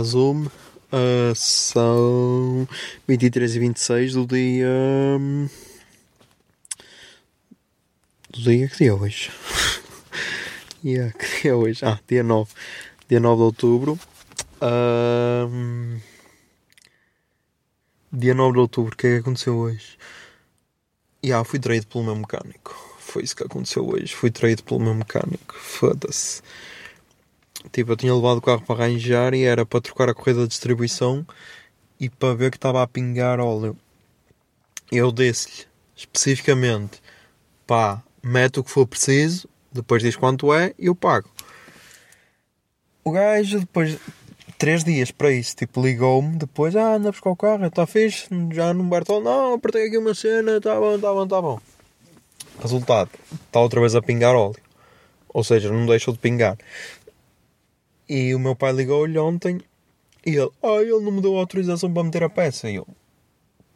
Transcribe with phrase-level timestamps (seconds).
[0.00, 0.46] Olá, Zoom.
[0.90, 2.66] Ah, são
[3.06, 4.66] 23 e 26 do dia.
[5.20, 5.46] hum,
[8.30, 9.30] Do dia que dia é hoje?
[10.82, 11.84] yeah, que dia é hoje?
[11.84, 12.50] Ah, dia 9.
[13.10, 14.00] Dia 9 de outubro.
[14.62, 15.98] Ahm,
[18.10, 19.98] dia 9 de outubro, o que é que aconteceu hoje?
[21.22, 22.74] Yeah, fui traído pelo meu mecânico.
[22.98, 24.14] Foi isso que aconteceu hoje.
[24.14, 25.54] Fui traído pelo meu mecânico.
[25.58, 26.40] Foda-se.
[27.72, 30.46] Tipo, eu tinha levado o carro para arranjar e era para trocar a correia da
[30.46, 31.26] distribuição
[31.98, 33.76] e para ver que estava a pingar óleo.
[34.90, 37.00] Eu disse-lhe, especificamente,
[37.66, 41.28] pá, mete o que for preciso, depois diz quanto é e eu pago.
[43.04, 44.00] O gajo, depois de
[44.58, 48.74] três dias para isso, tipo, ligou-me, depois, ah, anda buscar o carro, está fixe, já
[48.74, 51.60] no Bertol, não, apertei aqui uma cena, está bom, está bom, está bom.
[52.60, 53.10] Resultado,
[53.46, 54.60] está outra vez a pingar óleo.
[55.32, 56.58] Ou seja, não deixou de pingar.
[58.12, 59.60] E o meu pai ligou-lhe ontem
[60.26, 62.68] e ele, ah, ele não me deu autorização para meter a peça.
[62.68, 62.88] E eu,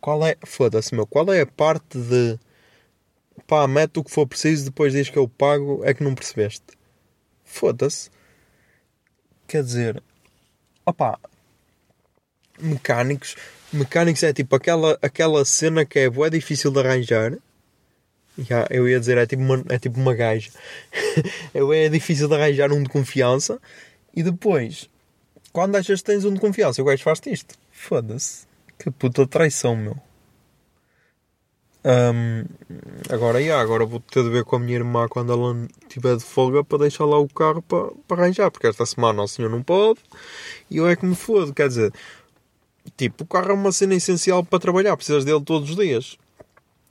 [0.00, 2.36] qual é, foda-se meu, qual é a parte de,
[3.46, 6.64] pá, mete o que for preciso, depois diz que eu pago, é que não percebeste.
[7.44, 8.10] Foda-se.
[9.46, 10.02] Quer dizer,
[10.84, 11.16] opá,
[12.58, 13.36] mecânicos,
[13.72, 17.38] mecânicos é tipo aquela, aquela cena que é bué difícil de arranjar.
[18.36, 20.50] Já, eu ia dizer, é tipo uma, é tipo uma gaja.
[21.54, 23.60] é difícil de arranjar um de confiança.
[24.14, 24.88] E depois,
[25.52, 27.54] quando achas que tens um de confiança, o gajo faz-te isto.
[27.70, 28.46] Foda-se.
[28.78, 29.96] Que puta traição, meu.
[31.86, 32.46] Ahm,
[33.10, 36.24] agora, yeah, agora vou ter de ver com a minha irmã quando ela estiver de
[36.24, 38.50] folga para deixar lá o carro para, para arranjar.
[38.50, 40.00] Porque esta semana o senhor não pode
[40.70, 41.52] e eu é que me fodo.
[41.52, 41.92] Quer dizer,
[42.96, 44.96] tipo, o carro é uma cena essencial para trabalhar.
[44.96, 46.16] Precisas dele todos os dias.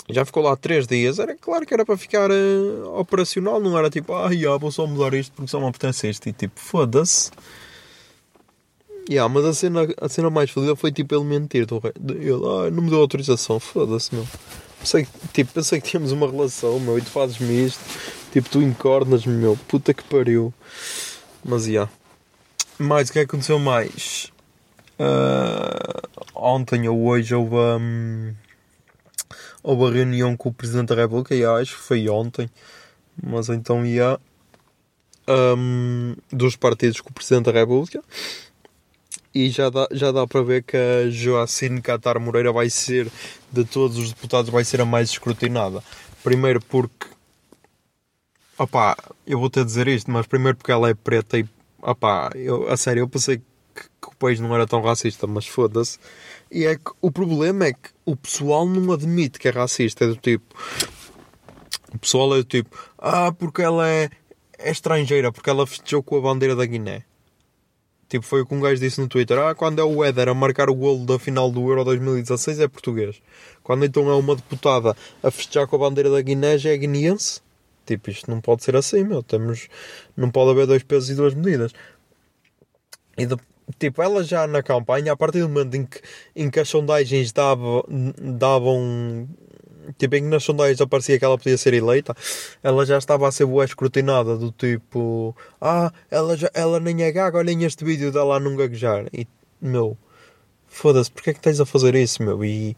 [0.09, 1.19] Já ficou lá três dias.
[1.19, 3.59] Era claro que era para ficar eh, operacional.
[3.59, 6.27] Não era tipo, ah, yeah, vou só mudar isto porque só me apetece isto.
[6.27, 7.31] E tipo, foda-se.
[9.09, 11.67] Yeah, mas a cena, a cena mais fodida foi tipo ele mentir.
[12.09, 13.59] Ele, ah, não me deu autorização.
[13.59, 14.27] Foda-se, meu.
[14.79, 17.79] Pensei, tipo, pensei que tínhamos uma relação, meu, e tu fazes-me isto.
[18.33, 19.57] Tipo, tu encornas-me, meu.
[19.67, 20.53] Puta que pariu.
[21.43, 21.89] Mas, yeah.
[22.77, 24.31] Mais, o que é aconteceu mais?
[24.99, 26.01] Ah,
[26.35, 28.33] ontem ou hoje houve, hum,
[29.63, 32.49] houve a reunião com o Presidente da República, e acho que foi ontem.
[33.21, 34.19] Mas então, ia
[35.27, 38.03] hum, dos partidos com o Presidente da República.
[39.33, 43.09] E já dá, já dá para ver que a Joacine Catar Moreira vai ser,
[43.51, 45.83] de todos os deputados, vai ser a mais escrutinada.
[46.23, 47.07] Primeiro porque,
[48.57, 51.47] opá, eu vou de dizer isto, mas primeiro porque ela é preta e,
[51.81, 55.47] opá, eu, a sério, eu pensei que, que o país não era tão racista, mas
[55.47, 55.97] foda-se.
[56.51, 60.07] E é que o problema é que o pessoal não admite que é racista, é
[60.07, 60.55] do tipo...
[61.93, 64.09] O pessoal é do tipo, ah, porque ela é,
[64.57, 67.03] é estrangeira, porque ela festejou com a bandeira da Guiné.
[68.09, 69.37] Tipo, foi o que um gajo disse no Twitter.
[69.39, 72.67] Ah, quando é o Éder a marcar o golo da final do Euro 2016 é
[72.67, 73.21] português.
[73.63, 77.41] Quando então é uma deputada a festejar com a bandeira da Guiné já é guineense.
[77.85, 79.23] Tipo, isto não pode ser assim, meu.
[79.23, 79.67] Temos...
[80.15, 81.73] Não pode haver dois pesos e duas medidas.
[83.17, 83.37] E de-
[83.79, 86.01] tipo, ela já na campanha, a partir do momento em que,
[86.35, 87.83] em que as sondagens davam,
[88.19, 89.27] davam
[89.97, 92.15] tipo, em que nas sondagens aparecia que ela podia ser eleita,
[92.61, 97.11] ela já estava a ser boa escrutinada, do tipo, ah, ela, já, ela nem é
[97.11, 99.07] gaga, olhem este vídeo dela a não gaguejar.
[99.13, 99.27] E,
[99.61, 99.97] meu,
[100.67, 102.43] foda-se, porque é que tens a fazer isso, meu?
[102.43, 102.75] E,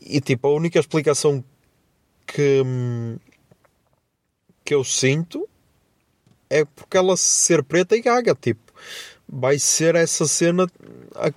[0.00, 1.44] e tipo, a única explicação
[2.26, 2.62] que,
[4.64, 5.48] que eu sinto
[6.50, 8.72] é porque ela ser preta e gaga, tipo,
[9.28, 10.66] vai ser essa cena,
[11.14, 11.32] a-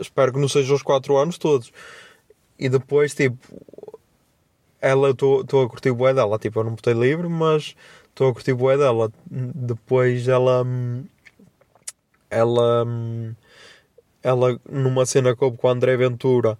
[0.00, 1.72] espero que não seja os 4 anos todos.
[2.58, 3.38] E depois, tipo,
[4.80, 7.74] ela, estou a curtir o bué dela, tipo, eu não botei livre, mas
[8.08, 9.10] estou a curtir o bué dela.
[9.30, 10.64] Depois ela,
[12.30, 12.86] ela,
[14.22, 16.58] ela numa cena coube com o André Ventura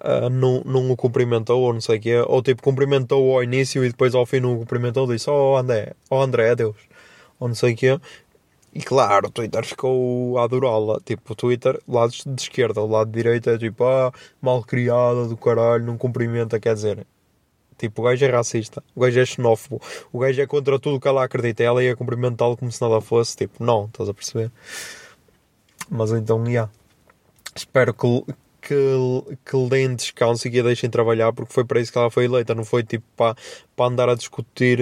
[0.00, 3.84] ah, não, não o cumprimentou ou não sei o que ou tipo cumprimentou ao início
[3.84, 5.06] e depois ao fim não o cumprimentou.
[5.06, 6.76] Disse oh André, oh André, adeus.
[7.40, 8.00] Ou não sei o que
[8.74, 13.10] e claro, o Twitter ficou a adorá-la tipo, o Twitter, lado de esquerda o lado
[13.10, 14.12] de direita é tipo, ah,
[14.42, 17.06] mal criada do caralho, não cumprimenta, quer dizer
[17.76, 19.80] Tipo, o gajo é racista, o gajo é xenófobo,
[20.12, 21.62] o gajo é contra tudo o que ela acredita.
[21.62, 23.36] Ela ia cumprimentá-lo como se nada fosse.
[23.36, 24.50] Tipo, não, estás a perceber?
[25.90, 26.50] Mas então, já.
[26.50, 26.72] Yeah.
[27.56, 28.24] Espero que,
[28.62, 32.10] que, que deem descanso e que a deixem trabalhar, porque foi para isso que ela
[32.10, 32.54] foi eleita.
[32.54, 33.36] Não foi tipo para
[33.78, 34.78] andar a discutir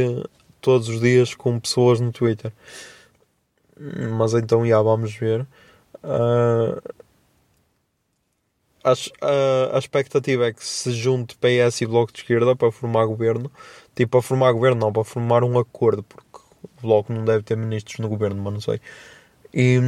[0.61, 2.53] todos os dias com pessoas no Twitter.
[4.17, 5.47] Mas então, já, vamos ver.
[6.05, 6.81] Uh,
[8.85, 13.07] a, a, a, expectativa é que se junte PS e Bloco de Esquerda para formar
[13.07, 13.51] governo.
[13.95, 17.57] Tipo, para formar governo, não, para formar um acordo, porque o Bloco não deve ter
[17.57, 18.81] ministros no governo, mas não sei.
[19.55, 19.81] E.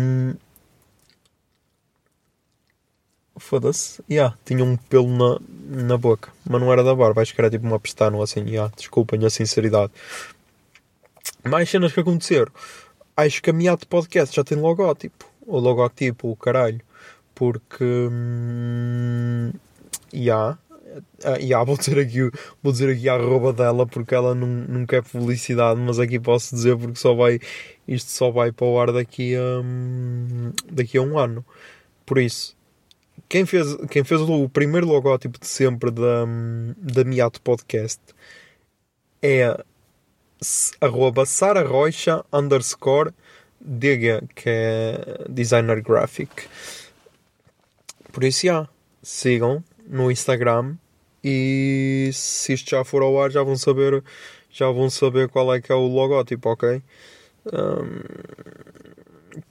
[3.37, 4.02] Foda-se.
[4.08, 5.41] Yeah, tinha um pelo na,
[5.87, 8.44] na boca, mas não era da barba, acho que era tipo uma pestana ou assim.
[8.44, 9.93] Yeah, desculpem a sinceridade.
[11.44, 12.52] Mais cenas que aconteceram.
[13.16, 15.25] Acho que a Miato Podcast já tem logótipo.
[15.46, 16.81] O logótipo, o caralho
[17.34, 19.50] porque hum,
[20.12, 20.58] yeah,
[21.40, 22.31] yeah, vou dizer aqui
[22.62, 26.55] vou dizer aqui a arroba dela porque ela não, não quer publicidade mas aqui posso
[26.55, 27.40] dizer porque só vai
[27.87, 31.44] isto só vai para o ar daqui a hum, daqui a um ano
[32.06, 32.56] por isso
[33.28, 36.25] quem fez, quem fez o primeiro logótipo de sempre da,
[36.78, 38.00] da Miato Podcast
[39.22, 39.58] é
[40.81, 43.12] arroba Sara Rocha underscore
[43.67, 46.31] Diga, que é designer graphic.
[48.12, 48.69] Por isso, já,
[49.02, 50.76] sigam no Instagram
[51.23, 54.05] e se isto já for ao ar já vão saber,
[54.50, 56.82] já vão saber qual é que é o logótipo, ok?
[57.46, 58.02] Um,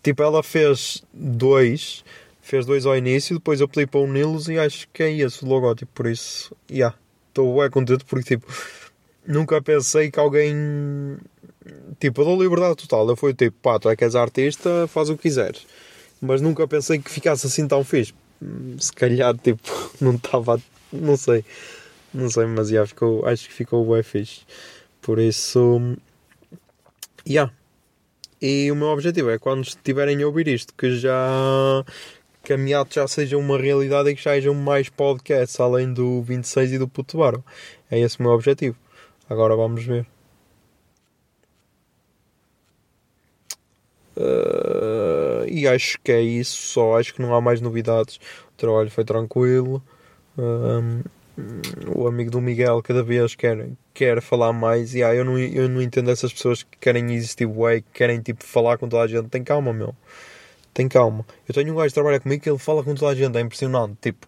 [0.04, 2.06] tipo, ela fez dois,
[2.40, 5.48] fez dois ao início, depois eu pedi para uni-los e acho que é esse o
[5.48, 6.98] logótipo, por isso, já, yeah,
[7.30, 8.46] estou bem contente porque, tipo,
[9.26, 11.18] nunca pensei que alguém,
[12.00, 15.10] tipo, eu dou liberdade total, eu fui tipo, pá, tu é que és artista, faz
[15.10, 15.66] o que quiseres,
[16.22, 18.14] mas nunca pensei que ficasse assim tão fixe.
[18.78, 19.70] Se calhar tipo
[20.02, 20.62] não estava
[20.92, 21.46] não sei.
[22.14, 24.42] Não sei mas já ficou acho que ficou bem fixe.
[25.02, 25.98] Por isso
[27.28, 27.52] yeah.
[28.42, 31.84] e o meu objetivo é quando estiverem a ouvir isto que já
[32.44, 36.22] que a Miato já seja uma realidade e que já sejam mais podcasts além do
[36.22, 37.44] 26 e do Puto Baro
[37.90, 38.78] é esse o meu objetivo
[39.30, 40.08] agora vamos ver
[44.16, 47.00] Uh, e acho que é isso só.
[47.00, 48.18] Acho que não há mais novidades.
[48.54, 49.82] O trabalho foi tranquilo.
[50.38, 51.02] Um,
[51.96, 54.94] o amigo do Miguel cada vez quer, quer falar mais.
[54.96, 58.22] E ah, eu, não, eu não entendo essas pessoas que querem existir way, que querem
[58.22, 59.30] tipo falar com toda a gente.
[59.30, 59.96] Tem calma, meu.
[60.74, 61.26] Tem calma.
[61.48, 63.38] Eu tenho um gajo que trabalha comigo que ele fala com toda a gente.
[63.38, 63.98] É impressionante.
[64.02, 64.28] Tipo,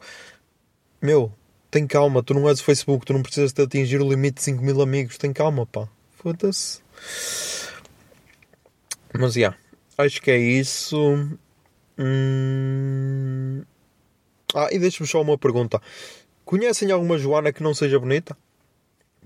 [1.01, 1.31] meu,
[1.72, 2.24] tem calma.
[2.24, 3.06] Tu não és o Facebook.
[3.06, 5.18] Tu não precisas de atingir o limite de 5 mil amigos.
[5.18, 5.88] Tem calma, pá.
[6.18, 6.82] Foda-se.
[9.14, 9.40] Mas, já.
[9.40, 9.58] Yeah.
[9.98, 10.98] Acho que é isso.
[11.98, 13.64] Hum...
[14.54, 15.82] Ah, e deixa-me só uma pergunta.
[16.44, 18.38] Conhecem alguma Joana que não seja bonita?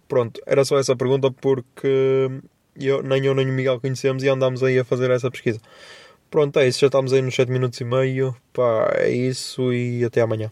[0.08, 2.30] Pronto, era só essa pergunta porque
[2.76, 5.60] eu, nem eu nem o Miguel conhecemos e andámos aí a fazer essa pesquisa.
[6.32, 6.80] Pronto, é isso.
[6.80, 8.36] Já estamos aí nos 7 minutos e meio.
[8.54, 10.52] Pá, é isso e até amanhã.